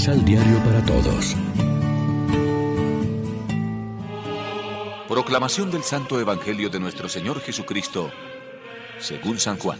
[0.00, 1.36] Misal Diario para Todos.
[5.06, 8.10] Proclamación del Santo Evangelio de nuestro Señor Jesucristo,
[8.98, 9.78] según San Juan.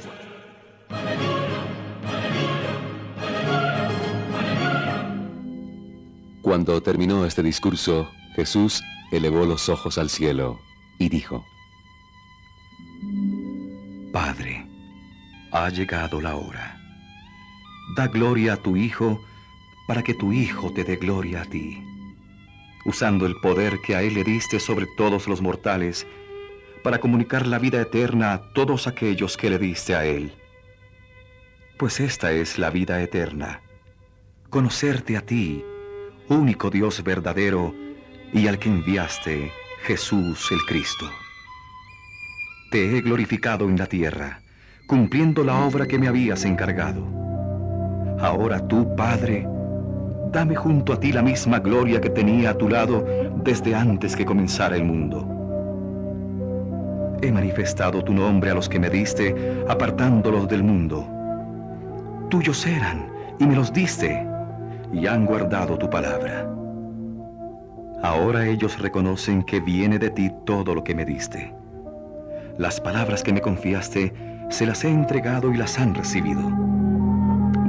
[6.43, 10.61] Cuando terminó este discurso, Jesús elevó los ojos al cielo
[10.99, 11.47] y dijo,
[14.13, 14.69] Padre,
[15.51, 16.79] ha llegado la hora.
[17.97, 19.25] Da gloria a tu Hijo
[19.91, 21.83] para que tu Hijo te dé gloria a ti,
[22.85, 26.07] usando el poder que a Él le diste sobre todos los mortales,
[26.85, 30.33] para comunicar la vida eterna a todos aquellos que le diste a Él.
[31.77, 33.63] Pues esta es la vida eterna,
[34.49, 35.65] conocerte a ti,
[36.29, 37.75] único Dios verdadero,
[38.33, 39.51] y al que enviaste,
[39.83, 41.11] Jesús el Cristo.
[42.71, 44.41] Te he glorificado en la tierra,
[44.87, 47.09] cumpliendo la obra que me habías encargado.
[48.21, 49.49] Ahora tú, Padre,
[50.31, 53.05] dame junto a ti la misma gloria que tenía a tu lado
[53.43, 55.27] desde antes que comenzara el mundo.
[57.23, 59.35] He manifestado tu nombre a los que me diste,
[59.69, 61.07] apartándolos del mundo.
[62.31, 64.27] Tuyos eran, y me los diste,
[64.93, 66.47] y han guardado tu palabra.
[68.03, 71.53] Ahora ellos reconocen que viene de ti todo lo que me diste.
[72.57, 74.15] Las palabras que me confiaste,
[74.49, 76.41] se las he entregado y las han recibido.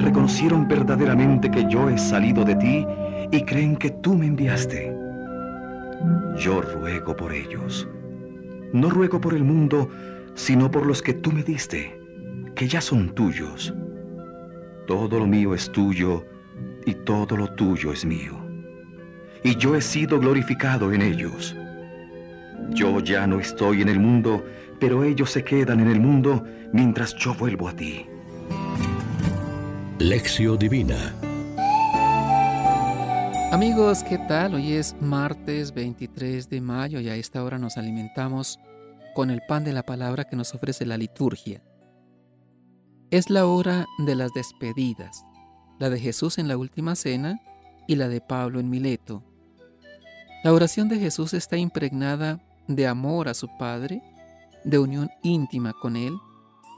[0.02, 2.86] Reconocieron verdaderamente que yo he salido de ti
[3.32, 4.96] y creen que tú me enviaste.
[6.38, 7.88] Yo ruego por ellos.
[8.74, 9.90] No ruego por el mundo,
[10.34, 12.00] sino por los que tú me diste,
[12.56, 13.74] que ya son tuyos.
[14.88, 16.26] Todo lo mío es tuyo
[16.86, 18.52] y todo lo tuyo es mío
[19.44, 21.56] y yo he sido glorificado en ellos.
[22.70, 24.46] Yo ya no estoy en el mundo,
[24.80, 28.06] pero ellos se quedan en el mundo mientras yo vuelvo a ti.
[30.04, 31.16] Lección Divina
[33.52, 34.56] Amigos, ¿qué tal?
[34.56, 38.60] Hoy es martes 23 de mayo y a esta hora nos alimentamos
[39.14, 41.62] con el pan de la palabra que nos ofrece la liturgia.
[43.12, 45.24] Es la hora de las despedidas,
[45.78, 47.40] la de Jesús en la última cena
[47.88, 49.24] y la de Pablo en Mileto.
[50.44, 54.02] La oración de Jesús está impregnada de amor a su Padre,
[54.64, 56.18] de unión íntima con Él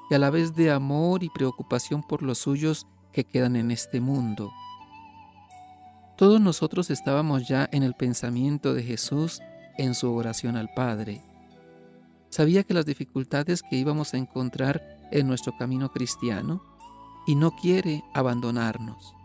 [0.09, 4.01] y a la vez de amor y preocupación por los suyos que quedan en este
[4.01, 4.51] mundo.
[6.17, 9.41] Todos nosotros estábamos ya en el pensamiento de Jesús
[9.77, 11.21] en su oración al Padre.
[12.29, 14.81] Sabía que las dificultades que íbamos a encontrar
[15.11, 16.63] en nuestro camino cristiano
[17.25, 19.15] y no quiere abandonarnos.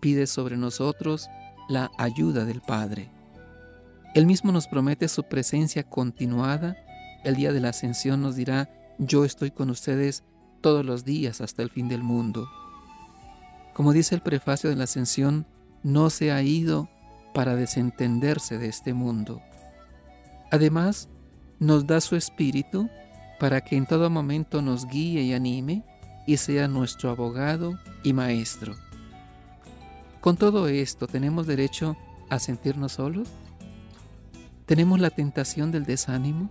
[0.00, 1.28] Pide sobre nosotros
[1.68, 3.10] la ayuda del Padre.
[4.14, 6.76] Él mismo nos promete su presencia continuada.
[7.24, 8.68] El día de la ascensión nos dirá,
[8.98, 10.24] yo estoy con ustedes
[10.60, 12.48] todos los días hasta el fin del mundo.
[13.74, 15.46] Como dice el prefacio de la ascensión,
[15.82, 16.88] no se ha ido
[17.34, 19.40] para desentenderse de este mundo.
[20.50, 21.08] Además,
[21.58, 22.90] nos da su espíritu
[23.40, 25.84] para que en todo momento nos guíe y anime
[26.26, 28.74] y sea nuestro abogado y maestro.
[30.20, 31.96] Con todo esto, ¿tenemos derecho
[32.30, 33.28] a sentirnos solos?
[34.66, 36.50] ¿Tenemos la tentación del desánimo?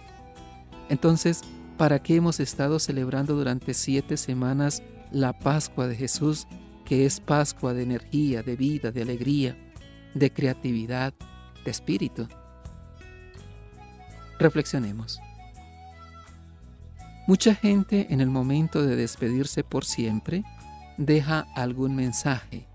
[0.90, 1.42] Entonces,
[1.78, 6.48] ¿para qué hemos estado celebrando durante siete semanas la Pascua de Jesús,
[6.92, 9.56] que es Pascua de energía, de vida, de alegría,
[10.14, 11.14] de creatividad,
[11.64, 12.28] de espíritu?
[14.38, 15.22] Reflexionemos.
[17.28, 20.44] Mucha gente en el momento de despedirse por siempre
[20.98, 22.68] deja algún mensaje.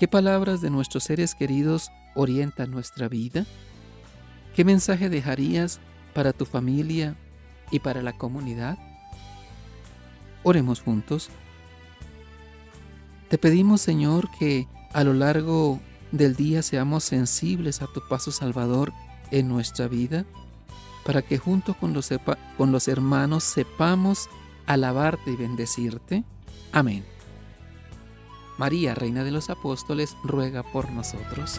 [0.00, 3.46] ¿Qué palabras de nuestros seres queridos orientan nuestra vida?
[4.56, 5.78] ¿Qué mensaje dejarías
[6.14, 7.14] para tu familia
[7.70, 8.76] y para la comunidad?
[10.42, 11.30] Oremos juntos.
[13.34, 15.80] Te pedimos, Señor, que a lo largo
[16.12, 18.92] del día seamos sensibles a tu paso salvador
[19.32, 20.24] en nuestra vida,
[21.04, 22.10] para que junto con los,
[22.56, 24.28] con los hermanos sepamos
[24.66, 26.22] alabarte y bendecirte.
[26.70, 27.04] Amén.
[28.56, 31.58] María, Reina de los Apóstoles, ruega por nosotros.